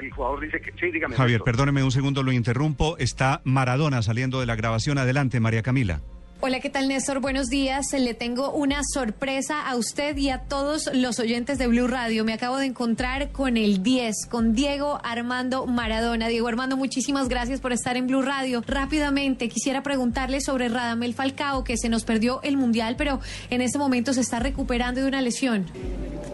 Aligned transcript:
El 0.00 0.12
jugador 0.12 0.42
dice 0.42 0.60
que 0.60 0.70
sí, 0.78 0.92
dígame. 0.92 1.16
Javier, 1.16 1.40
perdóneme 1.40 1.82
un 1.82 1.90
segundo, 1.90 2.22
lo 2.22 2.30
interrumpo. 2.30 2.96
Está 2.98 3.40
Maradona 3.42 4.00
saliendo 4.00 4.38
de 4.38 4.46
la 4.46 4.54
grabación. 4.54 4.96
Adelante, 4.96 5.40
María 5.40 5.64
Camila. 5.64 6.02
Hola, 6.40 6.60
¿qué 6.60 6.70
tal 6.70 6.86
Néstor? 6.86 7.18
Buenos 7.18 7.48
días. 7.48 7.86
Le 7.92 8.14
tengo 8.14 8.52
una 8.52 8.82
sorpresa 8.84 9.68
a 9.68 9.74
usted 9.74 10.16
y 10.18 10.30
a 10.30 10.42
todos 10.42 10.88
los 10.94 11.18
oyentes 11.18 11.58
de 11.58 11.66
Blue 11.66 11.88
Radio. 11.88 12.24
Me 12.24 12.32
acabo 12.32 12.58
de 12.58 12.66
encontrar 12.66 13.32
con 13.32 13.56
el 13.56 13.82
10, 13.82 14.26
con 14.30 14.54
Diego 14.54 15.00
Armando 15.02 15.66
Maradona. 15.66 16.28
Diego 16.28 16.46
Armando, 16.46 16.76
muchísimas 16.76 17.28
gracias 17.28 17.60
por 17.60 17.72
estar 17.72 17.96
en 17.96 18.06
Blue 18.06 18.22
Radio. 18.22 18.62
Rápidamente, 18.64 19.48
quisiera 19.48 19.82
preguntarle 19.82 20.40
sobre 20.42 20.68
Radamel 20.68 21.12
Falcao, 21.12 21.64
que 21.64 21.76
se 21.76 21.88
nos 21.88 22.04
perdió 22.04 22.40
el 22.44 22.56
Mundial, 22.56 22.94
pero 22.96 23.18
en 23.50 23.62
este 23.62 23.78
momento 23.78 24.12
se 24.12 24.20
está 24.20 24.38
recuperando 24.38 25.00
de 25.00 25.08
una 25.08 25.22
lesión. 25.22 25.66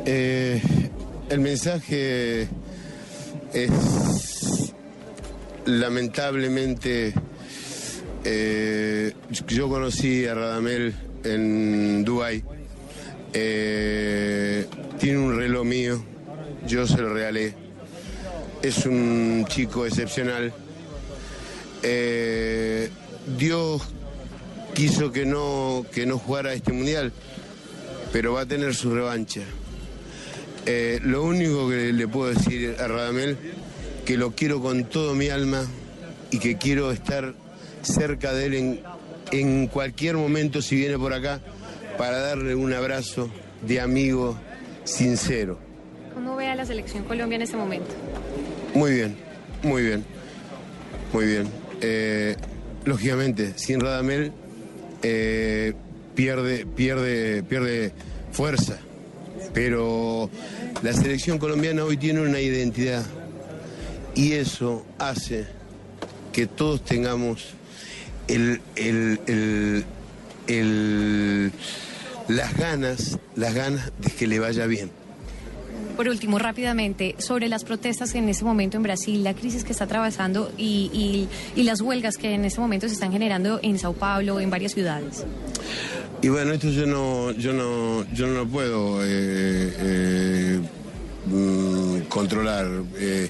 Eh, 0.05 0.61
el 1.30 1.41
mensaje 1.41 2.51
es 3.55 4.73
lamentablemente 5.66 7.14
eh, 8.25 9.12
yo 9.47 9.69
conocí 9.69 10.27
a 10.27 10.34
Radamel 10.34 10.95
en 11.25 12.05
Dubai 12.05 12.42
tiene 13.33 15.19
un 15.19 15.36
reloj 15.36 15.64
mío 15.64 16.12
yo 16.67 16.86
se 16.86 16.98
lo 16.98 17.12
regalé. 17.12 17.55
Es 18.62 18.86
un 18.86 19.45
chico 19.48 19.86
excepcional. 19.86 20.53
Eh, 21.83 22.91
Dios 23.36 23.83
quiso 24.75 25.12
que 25.12 25.27
no 25.27 25.84
que 25.92 26.06
no 26.06 26.19
jugara 26.19 26.55
este 26.55 26.73
mundial 26.73 27.12
pero 28.12 28.33
va 28.33 28.42
a 28.42 28.47
tener 28.47 28.75
su 28.75 28.95
revancha 28.95 29.42
eh, 30.66 31.00
lo 31.02 31.24
único 31.24 31.68
que 31.68 31.92
le 31.92 32.08
puedo 32.08 32.32
decir 32.32 32.77
a 32.78 32.86
Radamel, 32.88 33.36
que 34.05 34.16
lo 34.16 34.32
quiero 34.32 34.60
con 34.60 34.84
todo 34.84 35.14
mi 35.14 35.28
alma 35.28 35.66
y 36.30 36.38
que 36.38 36.56
quiero 36.56 36.92
estar 36.92 37.34
cerca 37.82 38.32
de 38.32 38.46
él 38.46 38.55
en, 38.55 38.80
en 39.33 39.66
cualquier 39.66 40.16
momento 40.16 40.62
si 40.62 40.77
viene 40.77 40.98
por 40.98 41.12
acá 41.12 41.40
para 41.98 42.18
darle 42.18 42.55
un 42.55 42.72
abrazo 42.72 43.30
de 43.62 43.80
amigo 43.80 44.38
sincero. 44.84 45.58
¿Cómo 46.14 46.36
ve 46.36 46.48
a 46.48 46.55
la 46.55 46.64
selección 46.64 47.05
Colombia 47.05 47.36
en 47.36 47.42
este 47.42 47.56
momento? 47.56 47.90
Muy 48.74 48.92
bien, 48.92 49.16
muy 49.62 49.83
bien, 49.83 50.05
muy 51.12 51.27
bien. 51.27 51.48
Eh, 51.80 52.36
lógicamente, 52.84 53.52
sin 53.56 53.80
Radamel 53.80 54.33
eh, 55.02 55.74
pierde, 56.14 56.66
pierde, 56.66 57.42
pierde 57.42 57.92
fuerza. 58.30 58.78
Pero 59.55 60.31
la 60.83 60.92
selección 60.92 61.39
colombiana 61.39 61.84
hoy 61.84 61.97
tiene 61.97 62.20
una 62.22 62.41
identidad 62.41 63.05
y 64.14 64.33
eso 64.33 64.84
hace 64.98 65.47
que 66.33 66.47
todos 66.47 66.83
tengamos 66.84 67.48
el, 68.28 68.61
el- 68.77 69.84
las 72.29 72.57
ganas, 72.57 73.18
las 73.36 73.55
ganas 73.55 73.92
de 73.98 74.11
que 74.11 74.27
le 74.27 74.39
vaya 74.39 74.67
bien. 74.67 74.90
Por 75.96 76.08
último, 76.08 76.39
rápidamente, 76.39 77.17
sobre 77.19 77.48
las 77.48 77.64
protestas 77.64 78.14
en 78.14 78.29
este 78.30 78.45
momento 78.45 78.79
en 78.79 78.83
Brasil, 78.83 79.23
la 79.23 79.34
crisis 79.34 79.63
que 79.63 79.73
está 79.73 79.84
atravesando 79.84 80.51
y, 80.57 80.90
y- 80.95 81.29
y 81.61 81.64
las 81.64 81.80
huelgas 81.83 82.17
que 82.17 82.33
en 82.34 82.45
este 82.46 82.61
momento 82.61 82.89
se 82.89 82.95
están 82.95 83.13
generando 83.13 83.61
en 83.63 83.79
Sao 83.79 83.92
Paulo, 83.92 84.40
en 84.40 84.48
varias 84.48 84.73
ciudades. 84.73 85.24
Y 86.22 86.28
bueno, 86.28 86.52
esto 86.52 86.70
yo 86.70 86.86
no, 86.86 87.33
yo 87.33 87.52
no, 87.52 88.06
yo 88.12 88.28
no 88.28 88.34
lo 88.34 88.46
puedo 88.46 89.02
eh, 89.02 89.08
eh, 89.77 90.60
mm, 91.27 92.02
controlar. 92.02 92.68
Eh, 92.96 93.28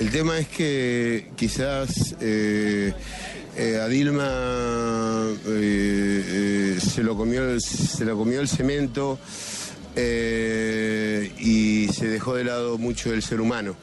el 0.00 0.10
tema 0.10 0.40
es 0.40 0.48
que 0.48 1.30
quizás 1.36 2.16
a 2.18 3.86
Dilma 3.86 5.28
se 5.44 7.04
lo 7.04 7.16
comió 7.16 7.48
el, 7.48 7.60
se 7.60 8.04
lo 8.04 8.16
comió 8.16 8.40
el 8.40 8.48
cemento 8.48 9.20
y 9.94 11.86
se 11.92 12.08
dejó 12.08 12.34
de 12.34 12.42
lado 12.42 12.76
mucho 12.76 13.14
el 13.14 13.22
ser 13.22 13.40
humano. 13.40 13.76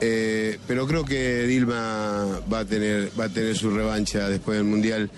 Pero 0.00 0.86
creo 0.86 1.04
que 1.04 1.42
Dilma 1.42 2.40
va 2.50 2.60
a 2.60 2.64
tener, 2.64 3.10
va 3.20 3.24
a 3.24 3.28
tener 3.28 3.54
su 3.54 3.68
revancha 3.70 4.30
después 4.30 4.56
del 4.56 4.66
Mundial 4.66 5.10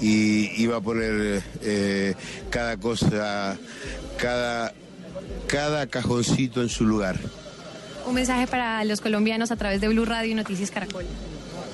y, 0.00 0.66
va 0.66 0.76
a 0.76 0.80
poner 0.80 1.42
eh, 1.62 2.14
cada 2.50 2.76
cosa, 2.76 3.56
cada, 4.18 4.72
cada 5.46 5.86
cajoncito 5.86 6.62
en 6.62 6.68
su 6.68 6.84
lugar. 6.84 7.18
Un 8.06 8.14
mensaje 8.14 8.46
para 8.46 8.84
los 8.84 9.00
colombianos 9.00 9.50
a 9.50 9.56
través 9.56 9.80
de 9.80 9.88
Blue 9.88 10.04
Radio 10.04 10.32
y 10.32 10.34
Noticias 10.34 10.70
Caracol. 10.70 11.04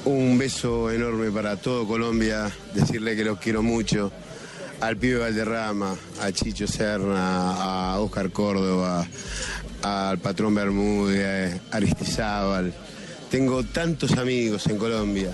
Un 0.04 0.36
beso 0.36 0.90
enorme 0.90 1.30
para 1.30 1.56
todo 1.56 1.86
Colombia, 1.86 2.50
decirle 2.74 3.16
que 3.16 3.24
los 3.24 3.38
quiero 3.38 3.62
mucho. 3.62 4.10
Al 4.80 4.96
pibe 4.96 5.18
Valderrama, 5.18 5.96
a 6.20 6.32
Chicho 6.32 6.66
Serna, 6.66 7.92
a 7.92 8.00
Oscar 8.00 8.30
Córdoba, 8.30 9.06
al 9.82 10.18
patrón 10.18 10.54
Bermúdez, 10.54 11.60
a 11.70 11.76
Aristizábal. 11.76 12.74
Tengo 13.30 13.62
tantos 13.64 14.12
amigos 14.18 14.66
en 14.66 14.76
Colombia 14.76 15.30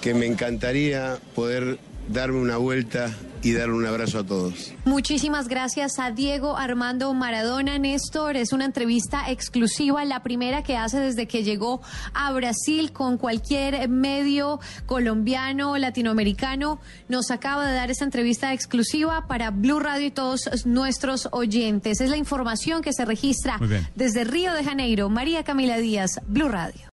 que 0.00 0.14
me 0.14 0.26
encantaría 0.26 1.18
poder 1.34 1.78
darme 2.08 2.38
una 2.38 2.56
vuelta 2.56 3.10
y 3.44 3.52
darle 3.52 3.74
un 3.74 3.86
abrazo 3.86 4.20
a 4.20 4.24
todos. 4.24 4.72
Muchísimas 4.86 5.48
gracias 5.48 5.98
a 5.98 6.10
Diego 6.10 6.56
Armando 6.56 7.12
Maradona. 7.12 7.78
Néstor, 7.78 8.36
es 8.36 8.52
una 8.52 8.64
entrevista 8.64 9.30
exclusiva, 9.30 10.04
la 10.04 10.22
primera 10.22 10.62
que 10.62 10.76
hace 10.76 10.98
desde 10.98 11.26
que 11.26 11.44
llegó 11.44 11.82
a 12.14 12.32
Brasil 12.32 12.92
con 12.92 13.18
cualquier 13.18 13.88
medio 13.88 14.60
colombiano, 14.86 15.76
latinoamericano. 15.76 16.80
Nos 17.08 17.30
acaba 17.30 17.66
de 17.66 17.74
dar 17.74 17.90
esta 17.90 18.04
entrevista 18.04 18.54
exclusiva 18.54 19.26
para 19.26 19.50
Blue 19.50 19.78
Radio 19.78 20.06
y 20.06 20.10
todos 20.10 20.64
nuestros 20.64 21.28
oyentes. 21.30 22.00
Es 22.00 22.08
la 22.08 22.16
información 22.16 22.80
que 22.80 22.94
se 22.94 23.04
registra 23.04 23.58
desde 23.94 24.24
Río 24.24 24.54
de 24.54 24.64
Janeiro. 24.64 25.10
María 25.10 25.44
Camila 25.44 25.76
Díaz, 25.76 26.20
Blue 26.26 26.48
Radio. 26.48 26.92